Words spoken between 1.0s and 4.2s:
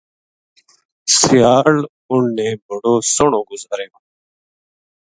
سیال اِن نے بڑو سوہنو گُزاریو